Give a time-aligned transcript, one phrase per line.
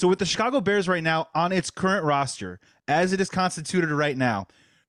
[0.00, 3.90] So with the Chicago Bears right now on its current roster, as it is constituted
[3.90, 4.46] right now,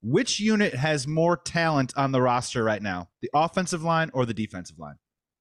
[0.00, 3.08] which unit has more talent on the roster right now?
[3.20, 4.94] The offensive line or the defensive line?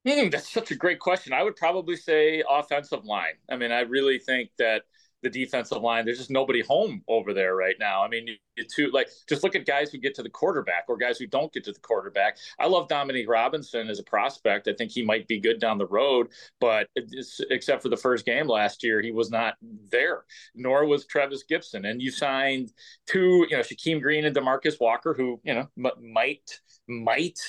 [0.03, 1.31] Hmm, that's such a great question.
[1.31, 3.35] I would probably say offensive line.
[3.51, 4.81] I mean, I really think that
[5.21, 6.05] the defensive line.
[6.05, 8.03] There's just nobody home over there right now.
[8.03, 10.97] I mean, you, two like just look at guys who get to the quarterback or
[10.97, 12.37] guys who don't get to the quarterback.
[12.59, 14.67] I love Dominique Robinson as a prospect.
[14.67, 16.87] I think he might be good down the road, but
[17.49, 19.55] except for the first game last year, he was not
[19.89, 20.25] there.
[20.55, 21.89] Nor was Trevis Gipson.
[21.89, 22.73] And you signed
[23.07, 26.59] two, you know, Rasheem Green and Demarcus Walker, who you know m- might
[26.91, 27.39] might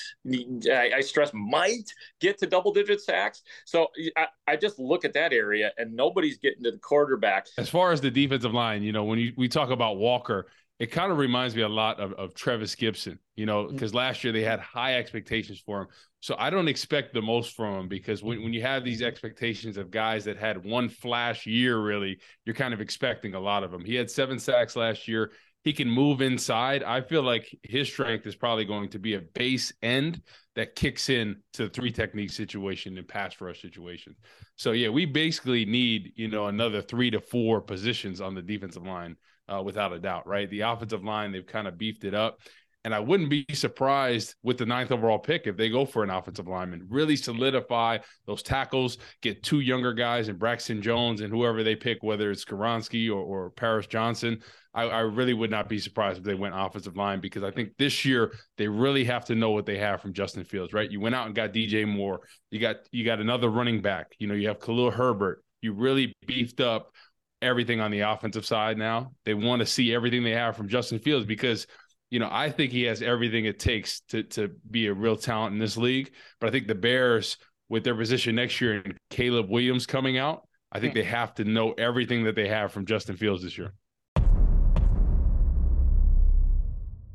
[0.71, 3.41] I, I, stress might get to double digit sacks.
[3.65, 7.47] So I, I, just look at that area and nobody's getting to the quarterback.
[7.57, 10.47] As far as the defensive line, you know, when you, we talk about Walker,
[10.79, 13.95] it kind of reminds me a lot of, of Trevis Gipson, you know, because mm.
[13.95, 15.87] last year they had high expectations for him.
[16.19, 19.77] So I don't expect the most from him because when, when you have these expectations
[19.77, 23.71] of guys that had one flash year, really, you're kind of expecting a lot of
[23.71, 23.85] them.
[23.85, 25.31] He had seven sacks last year
[25.63, 26.83] he can move inside.
[26.83, 30.21] I feel like his strength is probably going to be a base end
[30.55, 34.15] that kicks in to the three technique situation and pass rush situation.
[34.55, 38.85] So yeah, we basically need you know another three to four positions on the defensive
[38.85, 39.15] line
[39.47, 40.27] uh, without a doubt.
[40.27, 42.39] Right, the offensive line they've kind of beefed it up.
[42.85, 46.09] And I wouldn't be surprised with the ninth overall pick if they go for an
[46.09, 51.63] offensive lineman, really solidify those tackles, get two younger guys and Braxton Jones and whoever
[51.63, 54.41] they pick, whether it's Skoronski or, or Paris Johnson.
[54.73, 57.77] I, I, really would not be surprised if they went offensive line because I think
[57.77, 60.89] this year they really have to know what they have from Justin Fields, right?
[60.89, 62.21] You went out and got DJ Moore.
[62.49, 64.15] You got you got another running back.
[64.17, 65.43] You know, you have Khalil Herbert.
[65.61, 66.91] You really beefed up
[67.43, 69.11] everything on the offensive side now.
[69.25, 71.67] They want to see everything they have from Justin Fields because
[72.13, 75.53] you know, I think he has everything it takes to to be a real talent
[75.53, 76.11] in this league.
[76.39, 77.37] But I think the Bears,
[77.69, 80.99] with their position next year and Caleb Williams coming out, I think hmm.
[80.99, 83.73] they have to know everything that they have from Justin Fields this year.